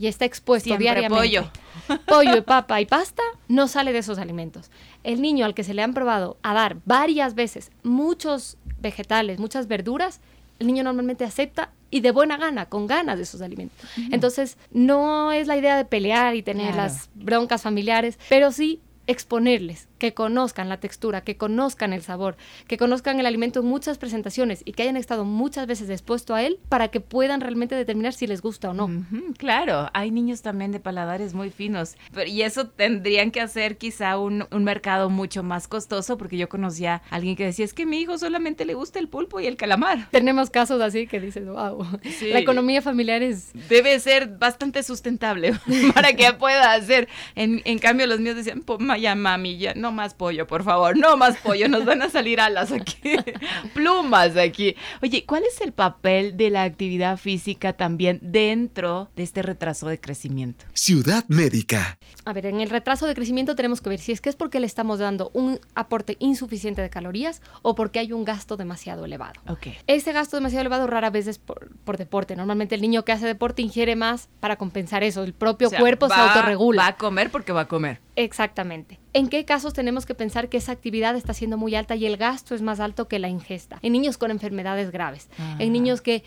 y 0.00 0.06
está 0.06 0.24
expuesto 0.24 0.76
diariamente. 0.78 1.14
pollo. 1.14 1.50
Pollo 2.06 2.36
y 2.36 2.40
papa 2.40 2.80
y 2.80 2.86
pasta, 2.86 3.22
no 3.48 3.68
sale 3.68 3.92
de 3.92 3.98
esos 3.98 4.18
alimentos. 4.18 4.70
El 5.04 5.20
niño 5.20 5.44
al 5.44 5.54
que 5.54 5.62
se 5.62 5.74
le 5.74 5.82
han 5.82 5.92
probado 5.92 6.38
a 6.42 6.54
dar 6.54 6.78
varias 6.84 7.34
veces 7.34 7.70
muchos 7.82 8.56
vegetales, 8.80 9.38
muchas 9.38 9.66
verduras, 9.66 10.20
el 10.58 10.68
niño 10.68 10.84
normalmente 10.84 11.24
acepta 11.24 11.70
y 11.90 12.00
de 12.00 12.12
buena 12.12 12.38
gana, 12.38 12.66
con 12.66 12.86
ganas 12.86 13.16
de 13.16 13.24
esos 13.24 13.42
alimentos. 13.42 13.76
Entonces, 14.10 14.56
no 14.70 15.32
es 15.32 15.46
la 15.46 15.56
idea 15.56 15.76
de 15.76 15.84
pelear 15.84 16.34
y 16.34 16.42
tener 16.42 16.76
las 16.76 17.10
broncas 17.14 17.62
familiares, 17.62 18.18
pero 18.28 18.52
sí 18.52 18.80
exponerles, 19.06 19.88
que 20.00 20.14
conozcan 20.14 20.68
la 20.68 20.80
textura, 20.80 21.20
que 21.20 21.36
conozcan 21.36 21.92
el 21.92 22.02
sabor, 22.02 22.36
que 22.66 22.78
conozcan 22.78 23.20
el 23.20 23.26
alimento 23.26 23.60
en 23.60 23.66
muchas 23.66 23.98
presentaciones 23.98 24.62
y 24.64 24.72
que 24.72 24.82
hayan 24.82 24.96
estado 24.96 25.24
muchas 25.24 25.66
veces 25.68 25.90
expuesto 25.90 26.34
a 26.34 26.42
él 26.42 26.58
para 26.68 26.88
que 26.88 27.00
puedan 27.00 27.40
realmente 27.40 27.74
determinar 27.76 28.14
si 28.14 28.26
les 28.26 28.40
gusta 28.40 28.70
o 28.70 28.74
no. 28.74 28.88
claro, 29.36 29.90
hay 29.92 30.10
niños 30.10 30.42
también 30.42 30.72
de 30.72 30.80
paladares 30.80 31.34
muy 31.34 31.50
finos 31.50 31.96
y 32.26 32.42
eso 32.42 32.66
tendrían 32.66 33.30
que 33.30 33.42
hacer 33.42 33.76
quizá 33.76 34.18
un, 34.18 34.46
mercado 34.60 35.10
mucho 35.10 35.42
más 35.42 35.68
costoso 35.68 36.16
porque 36.16 36.36
yo 36.38 36.48
conocía 36.48 37.02
a 37.10 37.16
alguien 37.16 37.36
que 37.36 37.44
decía 37.44 37.64
es 37.64 37.74
que 37.74 37.84
mi 37.84 38.00
hijo 38.00 38.16
solamente 38.16 38.64
le 38.64 38.74
gusta 38.74 38.98
el 38.98 39.08
pulpo 39.08 39.38
y 39.40 39.46
el 39.46 39.56
calamar. 39.56 40.08
Tenemos 40.10 40.48
casos 40.48 40.80
así 40.80 41.06
que 41.06 41.20
dices, 41.20 41.46
wow, 41.46 41.86
la 42.22 42.38
economía 42.38 42.80
familiar 42.80 43.22
es... 43.22 43.50
Debe 43.68 44.00
ser 44.00 44.28
bastante 44.38 44.82
sustentable 44.82 45.52
para 45.94 46.14
que 46.14 46.32
pueda 46.32 46.72
hacer. 46.72 47.08
En, 47.34 47.60
en 47.66 47.78
cambio 47.78 48.06
los 48.06 48.20
míos 48.20 48.36
decían, 48.36 48.64
ya 48.98 49.14
mami, 49.14 49.58
ya 49.58 49.74
no 49.74 49.89
más 49.90 50.14
pollo, 50.14 50.46
por 50.46 50.64
favor, 50.64 50.96
no 50.96 51.16
más 51.16 51.36
pollo, 51.38 51.68
nos 51.68 51.84
van 51.84 52.02
a 52.02 52.10
salir 52.10 52.40
alas 52.40 52.72
aquí, 52.72 53.16
plumas 53.74 54.36
aquí. 54.36 54.76
Oye, 55.02 55.24
¿cuál 55.26 55.44
es 55.44 55.60
el 55.60 55.72
papel 55.72 56.36
de 56.36 56.50
la 56.50 56.62
actividad 56.62 57.16
física 57.16 57.72
también 57.72 58.18
dentro 58.22 59.10
de 59.16 59.22
este 59.22 59.42
retraso 59.42 59.88
de 59.88 60.00
crecimiento? 60.00 60.64
Ciudad 60.74 61.24
Médica. 61.28 61.98
A 62.24 62.32
ver, 62.32 62.46
en 62.46 62.60
el 62.60 62.70
retraso 62.70 63.06
de 63.06 63.14
crecimiento 63.14 63.54
tenemos 63.54 63.80
que 63.80 63.90
ver 63.90 63.98
si 63.98 64.12
es 64.12 64.20
que 64.20 64.28
es 64.28 64.36
porque 64.36 64.60
le 64.60 64.66
estamos 64.66 64.98
dando 64.98 65.30
un 65.34 65.60
aporte 65.74 66.16
insuficiente 66.18 66.82
de 66.82 66.90
calorías 66.90 67.42
o 67.62 67.74
porque 67.74 67.98
hay 67.98 68.12
un 68.12 68.24
gasto 68.24 68.56
demasiado 68.56 69.04
elevado. 69.04 69.40
Okay. 69.48 69.76
Ese 69.86 70.12
gasto 70.12 70.36
demasiado 70.36 70.60
elevado 70.60 70.86
rara 70.86 71.10
vez 71.10 71.26
es 71.26 71.38
por, 71.38 71.96
deporte. 71.96 72.36
Normalmente 72.36 72.74
el 72.74 72.80
niño 72.80 73.04
que 73.04 73.12
hace 73.12 73.26
deporte 73.26 73.62
ingiere 73.62 73.96
más 73.96 74.28
para 74.40 74.56
compensar 74.56 75.02
eso. 75.02 75.22
El 75.22 75.34
propio 75.34 75.70
cuerpo 75.70 76.08
se 76.08 76.14
autorregula. 76.14 76.82
Va 76.82 76.88
a 76.88 76.96
comer 76.96 77.30
porque 77.30 77.52
va 77.52 77.62
a 77.62 77.68
comer. 77.68 78.00
Exactamente. 78.24 79.00
¿En 79.14 79.28
qué 79.28 79.46
casos 79.46 79.72
tenemos 79.72 80.04
que 80.04 80.14
pensar 80.14 80.50
que 80.50 80.58
esa 80.58 80.72
actividad 80.72 81.16
está 81.16 81.32
siendo 81.32 81.56
muy 81.56 81.74
alta 81.74 81.96
y 81.96 82.04
el 82.04 82.18
gasto 82.18 82.54
es 82.54 82.60
más 82.60 82.78
alto 82.78 83.08
que 83.08 83.18
la 83.18 83.30
ingesta? 83.30 83.78
En 83.80 83.92
niños 83.92 84.18
con 84.18 84.30
enfermedades 84.30 84.90
graves, 84.90 85.30
en 85.58 85.72
niños 85.72 86.02
que 86.02 86.22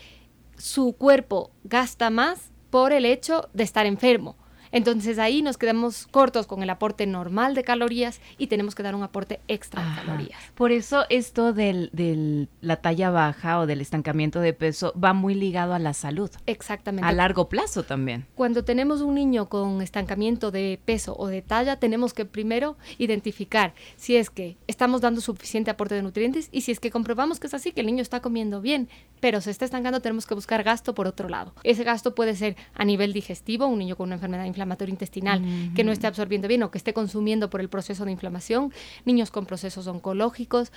su 0.56 0.94
cuerpo 0.94 1.52
gasta 1.62 2.10
más 2.10 2.50
por 2.70 2.92
el 2.92 3.04
hecho 3.04 3.48
de 3.52 3.62
estar 3.62 3.86
enfermo 3.86 4.36
entonces 4.74 5.20
ahí 5.20 5.40
nos 5.40 5.56
quedamos 5.56 6.08
cortos 6.08 6.48
con 6.48 6.64
el 6.64 6.68
aporte 6.68 7.06
normal 7.06 7.54
de 7.54 7.62
calorías 7.62 8.20
y 8.38 8.48
tenemos 8.48 8.74
que 8.74 8.82
dar 8.82 8.96
un 8.96 9.04
aporte 9.04 9.40
extra 9.46 9.88
de 9.88 9.94
calorías. 9.94 10.38
Por 10.56 10.72
eso 10.72 11.04
esto 11.10 11.52
de 11.52 12.48
la 12.60 12.76
talla 12.76 13.10
baja 13.10 13.60
o 13.60 13.66
del 13.66 13.80
estancamiento 13.80 14.40
de 14.40 14.52
peso 14.52 14.92
va 14.98 15.12
muy 15.12 15.34
ligado 15.34 15.74
a 15.74 15.78
la 15.78 15.94
salud. 15.94 16.28
Exactamente. 16.46 17.08
A 17.08 17.12
largo 17.12 17.48
plazo 17.48 17.84
también. 17.84 18.26
Cuando 18.34 18.64
tenemos 18.64 19.00
un 19.00 19.14
niño 19.14 19.48
con 19.48 19.80
estancamiento 19.80 20.50
de 20.50 20.80
peso 20.84 21.14
o 21.16 21.28
de 21.28 21.40
talla, 21.40 21.76
tenemos 21.76 22.12
que 22.12 22.24
primero 22.24 22.76
identificar 22.98 23.74
si 23.96 24.16
es 24.16 24.28
que 24.28 24.56
estamos 24.66 25.00
dando 25.00 25.20
suficiente 25.20 25.70
aporte 25.70 25.94
de 25.94 26.02
nutrientes 26.02 26.48
y 26.50 26.62
si 26.62 26.72
es 26.72 26.80
que 26.80 26.90
comprobamos 26.90 27.38
que 27.38 27.46
es 27.46 27.54
así, 27.54 27.70
que 27.70 27.80
el 27.82 27.86
niño 27.86 28.02
está 28.02 28.20
comiendo 28.20 28.60
bien, 28.60 28.88
pero 29.24 29.40
se 29.40 29.50
está 29.50 29.64
estancando, 29.64 30.00
tenemos 30.00 30.26
que 30.26 30.34
buscar 30.34 30.62
gasto 30.62 30.94
por 30.94 31.06
otro 31.06 31.30
lado. 31.30 31.54
Ese 31.62 31.82
gasto 31.82 32.14
puede 32.14 32.36
ser 32.36 32.56
a 32.74 32.84
nivel 32.84 33.14
digestivo, 33.14 33.66
un 33.66 33.78
niño 33.78 33.96
con 33.96 34.10
una 34.10 34.16
enfermedad 34.16 34.44
inflamatoria 34.44 34.92
intestinal 34.92 35.40
que 35.74 35.82
no 35.82 35.92
esté 35.92 36.06
absorbiendo 36.06 36.46
bien 36.46 36.62
o 36.62 36.70
que 36.70 36.76
esté 36.76 36.92
consumiendo 36.92 37.48
por 37.48 37.62
el 37.62 37.70
proceso 37.70 38.04
de 38.04 38.12
inflamación, 38.12 38.70
niños 39.06 39.30
con 39.30 39.46
procesos 39.46 39.86
oncológicos, 39.86 40.72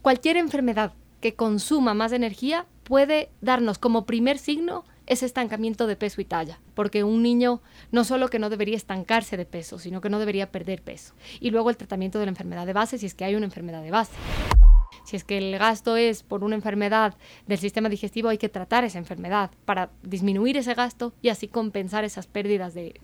cualquier 0.00 0.36
enfermedad 0.36 0.92
que 1.20 1.34
consuma 1.34 1.92
más 1.92 2.12
energía 2.12 2.66
puede 2.84 3.30
darnos 3.40 3.78
como 3.78 4.06
primer 4.06 4.38
signo 4.38 4.84
ese 5.08 5.26
estancamiento 5.26 5.88
de 5.88 5.96
peso 5.96 6.20
y 6.20 6.24
talla, 6.24 6.60
porque 6.74 7.02
un 7.02 7.20
niño 7.24 7.62
no 7.90 8.04
solo 8.04 8.28
que 8.28 8.38
no 8.38 8.48
debería 8.48 8.76
estancarse 8.76 9.36
de 9.36 9.44
peso, 9.44 9.80
sino 9.80 10.00
que 10.00 10.08
no 10.08 10.20
debería 10.20 10.52
perder 10.52 10.82
peso. 10.82 11.14
Y 11.40 11.50
luego 11.50 11.68
el 11.68 11.76
tratamiento 11.76 12.20
de 12.20 12.26
la 12.26 12.30
enfermedad 12.30 12.64
de 12.64 12.74
base, 12.74 12.96
si 12.96 13.06
es 13.06 13.14
que 13.14 13.24
hay 13.24 13.34
una 13.34 13.46
enfermedad 13.46 13.82
de 13.82 13.90
base. 13.90 14.12
Si 15.04 15.16
es 15.16 15.24
que 15.24 15.38
el 15.38 15.58
gasto 15.58 15.96
es 15.96 16.22
por 16.22 16.44
una 16.44 16.54
enfermedad 16.54 17.16
del 17.46 17.58
sistema 17.58 17.88
digestivo, 17.88 18.28
hay 18.28 18.38
que 18.38 18.48
tratar 18.48 18.84
esa 18.84 18.98
enfermedad 18.98 19.50
para 19.64 19.90
disminuir 20.02 20.56
ese 20.56 20.74
gasto 20.74 21.12
y 21.22 21.28
así 21.28 21.48
compensar 21.48 22.04
esas 22.04 22.26
pérdidas 22.26 22.74
de, 22.74 22.94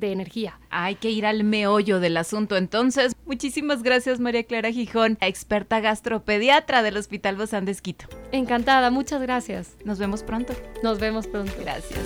energía. 0.00 0.60
Hay 0.70 0.96
que 0.96 1.10
ir 1.10 1.26
al 1.26 1.44
meollo 1.44 2.00
del 2.00 2.16
asunto. 2.16 2.56
Entonces, 2.56 3.14
muchísimas 3.26 3.82
gracias 3.82 4.20
María 4.20 4.44
Clara 4.44 4.70
Gijón, 4.70 5.18
experta 5.20 5.80
gastropediatra 5.80 6.82
del 6.82 6.96
Hospital 6.96 7.36
Bozán 7.36 7.64
de 7.64 7.72
Esquito. 7.72 8.06
Encantada, 8.32 8.90
muchas 8.90 9.22
gracias. 9.22 9.76
Nos 9.84 9.98
vemos 9.98 10.22
pronto. 10.22 10.54
Nos 10.82 10.98
vemos 10.98 11.26
pronto. 11.26 11.52
Gracias. 11.60 12.00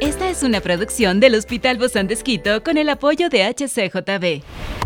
Esta 0.00 0.28
es 0.28 0.42
una 0.42 0.60
producción 0.60 1.20
del 1.20 1.34
Hospital 1.34 1.78
Bozán 1.78 2.06
de 2.06 2.14
Esquito 2.14 2.62
con 2.62 2.76
el 2.76 2.88
apoyo 2.90 3.28
de 3.28 3.44
HCJB. 3.44 4.85